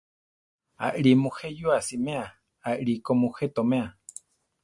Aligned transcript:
Aʼrí 0.85 1.11
muje 1.21 1.47
yúa 1.59 1.77
siméa, 1.87 2.25
aʼlí 2.69 2.93
ko 3.05 3.11
mujé 3.19 3.45
toméa. 3.55 3.87